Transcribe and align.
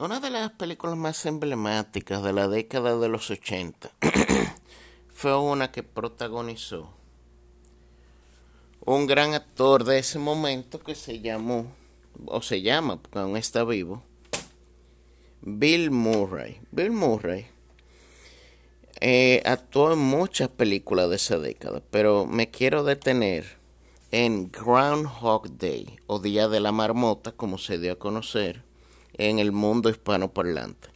Una 0.00 0.20
de 0.20 0.30
las 0.30 0.52
películas 0.52 0.96
más 0.96 1.26
emblemáticas 1.26 2.22
de 2.22 2.32
la 2.32 2.46
década 2.46 2.96
de 2.96 3.08
los 3.08 3.32
80 3.32 3.90
fue 5.12 5.36
una 5.36 5.72
que 5.72 5.82
protagonizó 5.82 6.94
un 8.84 9.08
gran 9.08 9.34
actor 9.34 9.82
de 9.82 9.98
ese 9.98 10.20
momento 10.20 10.78
que 10.78 10.94
se 10.94 11.18
llamó, 11.18 11.66
o 12.26 12.42
se 12.42 12.62
llama, 12.62 13.02
porque 13.02 13.18
aún 13.18 13.36
está 13.36 13.64
vivo, 13.64 14.04
Bill 15.40 15.90
Murray. 15.90 16.60
Bill 16.70 16.92
Murray 16.92 17.48
eh, 19.00 19.42
actuó 19.44 19.94
en 19.94 19.98
muchas 19.98 20.48
películas 20.48 21.10
de 21.10 21.16
esa 21.16 21.40
década, 21.40 21.82
pero 21.90 22.24
me 22.24 22.52
quiero 22.52 22.84
detener 22.84 23.58
en 24.12 24.52
Groundhog 24.52 25.58
Day, 25.58 25.98
o 26.06 26.20
Día 26.20 26.46
de 26.46 26.60
la 26.60 26.70
Marmota, 26.70 27.32
como 27.32 27.58
se 27.58 27.80
dio 27.80 27.94
a 27.94 27.98
conocer 27.98 28.67
en 29.18 29.38
el 29.38 29.52
mundo 29.52 29.90
hispanoparlante. 29.90 30.88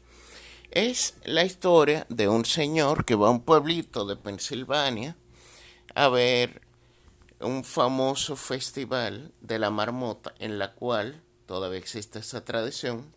Es 0.71 1.17
la 1.25 1.45
historia 1.45 2.07
de 2.09 2.29
un 2.29 2.47
señor 2.47 3.05
que 3.05 3.15
va 3.15 3.29
a 3.29 3.31
un 3.31 3.43
pueblito 3.43 4.07
de 4.07 4.17
Pensilvania 4.17 5.17
a 5.95 6.09
ver 6.09 6.63
un 7.41 7.65
famoso 7.65 8.37
festival 8.37 9.35
de 9.41 9.59
la 9.59 9.71
marmota 9.71 10.33
en 10.39 10.59
la 10.59 10.73
cual 10.73 11.23
todavía 11.47 11.79
existe 11.79 12.21
esa 12.21 12.45
tradición. 12.45 13.13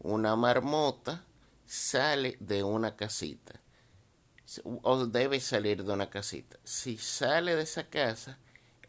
Una 0.00 0.34
marmota 0.34 1.24
sale 1.66 2.36
de 2.40 2.62
una 2.64 2.96
casita 2.96 3.60
o 4.82 5.06
debe 5.06 5.40
salir 5.40 5.84
de 5.84 5.92
una 5.92 6.10
casita. 6.10 6.58
Si 6.64 6.96
sale 6.96 7.54
de 7.56 7.62
esa 7.62 7.88
casa, 7.88 8.38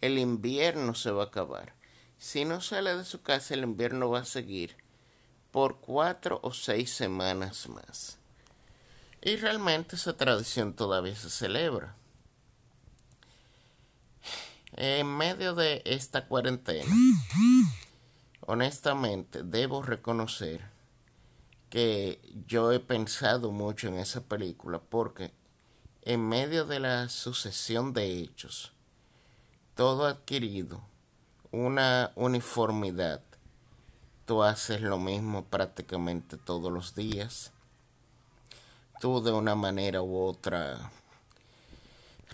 el 0.02 0.17
invierno 0.17 0.95
se 0.95 1.12
va 1.12 1.23
a 1.23 1.28
acabar. 1.28 1.77
Si 2.20 2.46
no 2.46 2.62
sale 2.62 2.96
de 2.96 3.06
su 3.06 3.22
casa, 3.22 3.54
el 3.54 3.64
invierno 3.64 4.10
va 4.10 4.20
a 4.20 4.26
seguir 4.26 4.76
por 5.52 5.80
cuatro 5.80 6.40
o 6.44 6.54
seis 6.54 6.92
semanas 6.92 7.70
más. 7.70 8.18
Y 9.22 9.36
realmente 9.36 9.96
esa 9.96 10.16
tradición 10.16 10.74
todavía 10.74 11.16
se 11.16 11.30
celebra. 11.30 11.96
En 14.74 15.08
medio 15.08 15.56
de 15.56 15.82
esta 15.86 16.28
cuarentena, 16.28 16.94
honestamente, 18.42 19.44
debo 19.44 19.81
reconocer 19.81 20.70
que 21.70 22.22
yo 22.48 22.72
he 22.72 22.80
pensado 22.80 23.52
mucho 23.52 23.88
en 23.88 23.96
esa 23.96 24.22
película 24.24 24.80
porque 24.80 25.31
en 26.04 26.28
medio 26.28 26.66
de 26.66 26.80
la 26.80 27.09
sucesión 27.09 27.94
de 27.94 28.20
hechos, 28.20 28.72
todo 29.76 30.06
adquirido 30.06 30.81
una 31.52 32.12
uniformidad. 32.16 33.22
Tú 34.26 34.44
haces 34.44 34.81
lo 34.81 34.98
mismo 34.98 35.45
prácticamente 35.45 36.38
todos 36.38 36.72
los 36.72 36.95
días. 36.95 37.52
Tú 39.00 39.22
de 39.22 39.31
una 39.31 39.56
manera 39.56 40.02
u 40.02 40.18
otra 40.18 40.92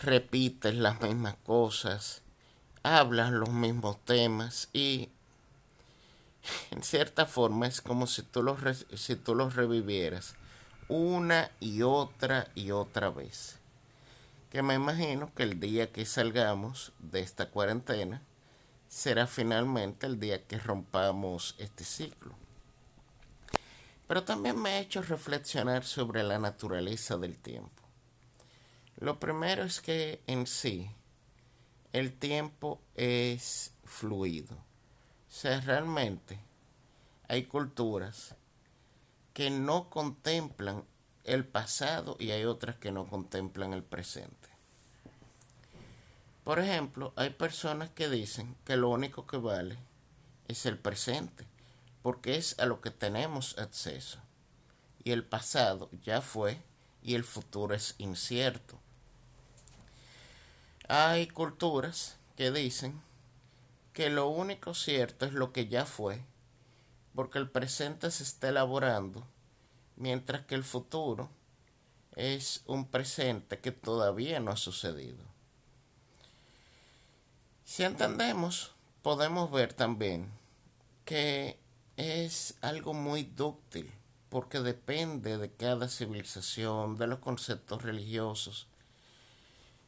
repites 0.02 0.76
las 0.76 1.02
mismas 1.02 1.36
cosas, 1.46 2.22
hablas 2.82 3.32
los 3.32 3.50
mismos 3.50 4.04
temas 4.06 4.70
y 4.74 5.10
en 6.72 6.84
cierta 6.84 7.26
forma 7.26 7.68
es 7.68 7.82
como 7.82 8.08
si 8.08 8.24
tú 8.24 8.44
los, 8.44 8.86
si 8.96 9.16
tú 9.16 9.36
los 9.36 9.56
revivieras 9.56 10.36
una 10.88 11.50
y 11.60 11.82
otra 11.82 12.48
y 12.56 12.72
otra 12.72 13.10
vez. 13.10 13.58
Que 14.52 14.62
me 14.62 14.76
imagino 14.76 15.34
que 15.34 15.44
el 15.44 15.60
día 15.60 15.92
que 15.92 16.06
salgamos 16.06 16.92
de 17.00 17.22
esta 17.22 17.50
cuarentena, 17.50 18.22
será 18.94 19.26
finalmente 19.26 20.06
el 20.06 20.20
día 20.20 20.46
que 20.46 20.60
rompamos 20.60 21.56
este 21.58 21.84
ciclo. 21.84 22.36
Pero 24.08 24.24
también 24.24 24.62
me 24.62 24.70
ha 24.70 24.80
hecho 24.82 25.02
reflexionar 25.02 25.84
sobre 25.84 26.22
la 26.22 26.38
naturaleza 26.38 27.18
del 27.18 27.40
tiempo. 27.40 27.82
Lo 28.98 29.20
primero 29.20 29.64
es 29.64 29.82
que 29.82 30.22
en 30.28 30.46
sí 30.46 30.92
el 31.92 32.14
tiempo 32.14 32.84
es 32.94 33.74
fluido. 33.84 34.54
O 34.54 35.32
sea, 35.32 35.60
realmente 35.62 36.40
hay 37.28 37.46
culturas 37.46 38.36
que 39.34 39.50
no 39.50 39.90
contemplan 39.90 40.86
el 41.24 41.46
pasado 41.46 42.16
y 42.20 42.30
hay 42.30 42.46
otras 42.46 42.76
que 42.76 42.92
no 42.92 43.08
contemplan 43.08 43.74
el 43.74 43.84
presente. 43.84 44.53
Por 46.44 46.60
ejemplo, 46.60 47.14
hay 47.16 47.30
personas 47.30 47.90
que 47.92 48.10
dicen 48.10 48.58
que 48.66 48.76
lo 48.76 48.90
único 48.90 49.26
que 49.26 49.38
vale 49.38 49.78
es 50.50 50.66
el 50.66 50.78
presente, 50.78 51.48
porque 52.02 52.36
es 52.36 52.60
a 52.60 52.66
lo 52.66 52.82
que 52.82 52.92
tenemos 52.92 53.58
acceso. 53.58 54.20
Y 55.06 55.12
el 55.12 55.24
pasado 55.24 55.90
ya 56.04 56.22
fue 56.22 56.62
y 57.02 57.16
el 57.16 57.24
futuro 57.24 57.74
es 57.74 57.96
incierto. 57.98 58.78
Hay 60.90 61.28
culturas 61.28 62.18
que 62.36 62.52
dicen 62.52 63.02
que 63.94 64.10
lo 64.10 64.28
único 64.28 64.74
cierto 64.74 65.26
es 65.26 65.32
lo 65.32 65.54
que 65.54 65.68
ya 65.68 65.86
fue, 65.86 66.26
porque 67.16 67.40
el 67.40 67.50
presente 67.50 68.12
se 68.12 68.24
está 68.24 68.50
elaborando, 68.50 69.26
mientras 69.96 70.46
que 70.46 70.56
el 70.56 70.64
futuro 70.66 71.30
es 72.16 72.64
un 72.66 72.86
presente 72.86 73.60
que 73.60 73.72
todavía 73.72 74.42
no 74.42 74.52
ha 74.52 74.58
sucedido. 74.58 75.33
Si 77.76 77.82
entendemos, 77.82 78.76
podemos 79.02 79.50
ver 79.50 79.74
también 79.74 80.30
que 81.06 81.58
es 81.98 82.54
algo 82.62 82.94
muy 82.94 83.24
dúctil, 83.24 83.92
porque 84.30 84.60
depende 84.60 85.40
de 85.40 85.52
cada 85.52 85.90
civilización, 85.90 86.98
de 86.98 87.08
los 87.08 87.18
conceptos 87.18 87.82
religiosos. 87.82 88.68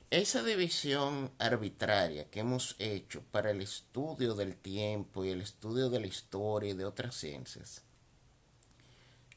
Esa 0.09 0.41
división 0.41 1.31
arbitraria 1.37 2.27
que 2.31 2.39
hemos 2.39 2.75
hecho 2.79 3.21
para 3.29 3.51
el 3.51 3.61
estudio 3.61 4.33
del 4.33 4.55
tiempo 4.55 5.23
y 5.23 5.29
el 5.29 5.41
estudio 5.41 5.91
de 5.91 5.99
la 5.99 6.07
historia 6.07 6.71
y 6.71 6.73
de 6.73 6.85
otras 6.85 7.13
ciencias, 7.13 7.83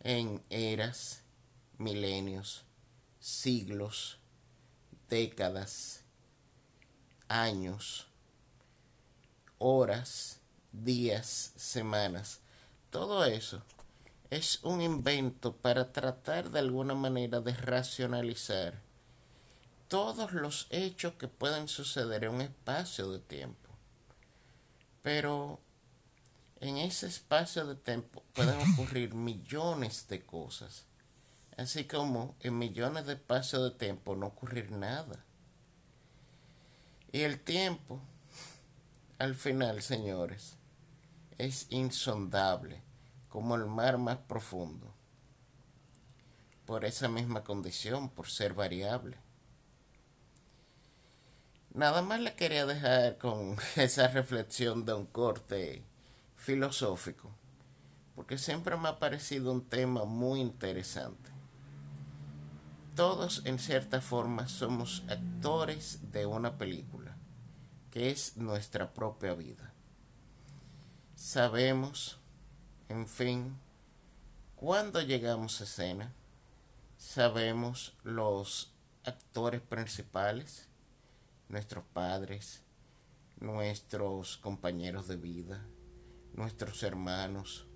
en 0.00 0.42
eras, 0.48 1.22
milenios, 1.76 2.64
siglos, 3.20 4.20
décadas, 5.10 6.02
años, 7.28 8.07
horas, 9.58 10.40
días, 10.72 11.52
semanas, 11.56 12.40
todo 12.90 13.24
eso 13.24 13.62
es 14.30 14.60
un 14.62 14.80
invento 14.80 15.56
para 15.56 15.92
tratar 15.92 16.50
de 16.50 16.58
alguna 16.58 16.94
manera 16.94 17.40
de 17.40 17.54
racionalizar 17.54 18.80
todos 19.88 20.32
los 20.32 20.66
hechos 20.70 21.14
que 21.14 21.28
pueden 21.28 21.66
suceder 21.66 22.24
en 22.24 22.34
un 22.34 22.40
espacio 22.42 23.10
de 23.10 23.20
tiempo. 23.20 23.70
Pero 25.02 25.60
en 26.60 26.76
ese 26.76 27.06
espacio 27.06 27.66
de 27.66 27.74
tiempo 27.74 28.22
pueden 28.34 28.60
ocurrir 28.72 29.14
millones 29.14 30.06
de 30.08 30.24
cosas, 30.24 30.84
así 31.56 31.84
como 31.84 32.36
en 32.40 32.58
millones 32.58 33.06
de 33.06 33.14
espacios 33.14 33.62
de 33.62 33.78
tiempo 33.78 34.14
no 34.14 34.26
ocurrir 34.26 34.70
nada. 34.70 35.24
Y 37.10 37.22
el 37.22 37.40
tiempo 37.40 38.02
al 39.18 39.34
final, 39.34 39.82
señores, 39.82 40.56
es 41.38 41.66
insondable 41.70 42.82
como 43.28 43.56
el 43.56 43.66
mar 43.66 43.98
más 43.98 44.18
profundo, 44.18 44.94
por 46.64 46.84
esa 46.84 47.08
misma 47.08 47.42
condición, 47.42 48.10
por 48.10 48.28
ser 48.28 48.54
variable. 48.54 49.18
Nada 51.74 52.00
más 52.02 52.20
le 52.20 52.34
quería 52.34 52.64
dejar 52.64 53.18
con 53.18 53.56
esa 53.76 54.06
reflexión 54.08 54.84
de 54.84 54.94
un 54.94 55.06
corte 55.06 55.82
filosófico, 56.36 57.30
porque 58.14 58.38
siempre 58.38 58.76
me 58.76 58.88
ha 58.88 59.00
parecido 59.00 59.50
un 59.50 59.64
tema 59.64 60.04
muy 60.04 60.40
interesante. 60.40 61.30
Todos 62.94 63.42
en 63.46 63.58
cierta 63.58 64.00
forma 64.00 64.46
somos 64.48 65.02
actores 65.08 66.12
de 66.12 66.26
una 66.26 66.56
película 66.56 66.97
que 67.90 68.10
es 68.10 68.36
nuestra 68.36 68.92
propia 68.92 69.34
vida. 69.34 69.72
Sabemos, 71.14 72.18
en 72.88 73.06
fin, 73.06 73.58
cuando 74.56 75.00
llegamos 75.00 75.60
a 75.60 75.64
escena, 75.64 76.12
sabemos 76.96 77.96
los 78.02 78.72
actores 79.04 79.60
principales, 79.60 80.68
nuestros 81.48 81.84
padres, 81.92 82.62
nuestros 83.40 84.36
compañeros 84.38 85.08
de 85.08 85.16
vida, 85.16 85.64
nuestros 86.34 86.82
hermanos. 86.82 87.66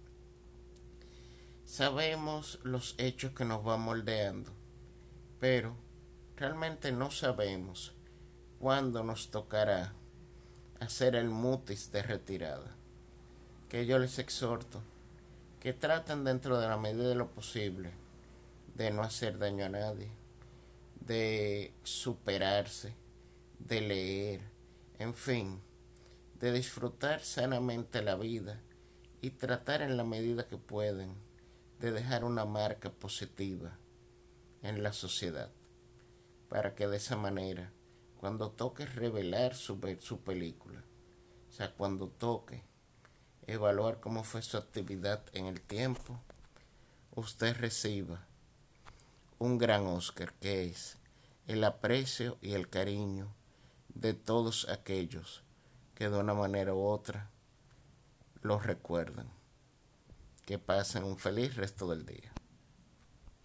Sabemos 1.64 2.58
los 2.64 2.94
hechos 2.98 3.32
que 3.32 3.44
nos 3.44 3.64
van 3.64 3.80
moldeando, 3.80 4.52
pero 5.40 5.76
realmente 6.36 6.92
no 6.92 7.10
sabemos 7.10 7.94
cuándo 8.58 9.02
nos 9.04 9.30
tocará 9.30 9.94
hacer 10.82 11.16
el 11.16 11.28
mutis 11.28 11.92
de 11.92 12.02
retirada. 12.02 12.76
Que 13.68 13.86
yo 13.86 13.98
les 13.98 14.18
exhorto 14.18 14.82
que 15.60 15.72
traten 15.72 16.24
dentro 16.24 16.58
de 16.58 16.66
la 16.66 16.76
medida 16.76 17.08
de 17.08 17.14
lo 17.14 17.30
posible 17.30 17.92
de 18.74 18.90
no 18.90 19.02
hacer 19.02 19.38
daño 19.38 19.66
a 19.66 19.68
nadie, 19.68 20.10
de 21.06 21.72
superarse, 21.84 22.94
de 23.58 23.80
leer, 23.80 24.40
en 24.98 25.14
fin, 25.14 25.60
de 26.40 26.52
disfrutar 26.52 27.20
sanamente 27.20 28.02
la 28.02 28.16
vida 28.16 28.60
y 29.20 29.30
tratar 29.30 29.82
en 29.82 29.96
la 29.96 30.04
medida 30.04 30.48
que 30.48 30.58
pueden 30.58 31.14
de 31.78 31.92
dejar 31.92 32.24
una 32.24 32.44
marca 32.44 32.90
positiva 32.90 33.78
en 34.62 34.82
la 34.82 34.92
sociedad, 34.92 35.50
para 36.48 36.74
que 36.74 36.88
de 36.88 36.96
esa 36.96 37.16
manera, 37.16 37.72
cuando 38.22 38.52
toque 38.52 38.86
revelar 38.86 39.56
su, 39.56 39.80
su 39.98 40.20
película, 40.20 40.84
o 41.50 41.52
sea, 41.52 41.74
cuando 41.74 42.06
toque 42.06 42.62
evaluar 43.48 43.98
cómo 43.98 44.22
fue 44.22 44.42
su 44.42 44.56
actividad 44.56 45.24
en 45.32 45.46
el 45.46 45.60
tiempo, 45.60 46.20
usted 47.16 47.56
reciba 47.56 48.24
un 49.40 49.58
gran 49.58 49.88
Oscar 49.88 50.34
que 50.34 50.66
es 50.66 50.98
el 51.48 51.64
aprecio 51.64 52.38
y 52.40 52.52
el 52.52 52.68
cariño 52.68 53.26
de 53.88 54.14
todos 54.14 54.68
aquellos 54.68 55.42
que 55.96 56.08
de 56.08 56.16
una 56.16 56.32
manera 56.32 56.74
u 56.74 56.80
otra 56.80 57.28
los 58.40 58.64
recuerdan. 58.64 59.28
Que 60.46 60.60
pasen 60.60 61.02
un 61.02 61.18
feliz 61.18 61.56
resto 61.56 61.90
del 61.90 62.06
día. 62.06 62.32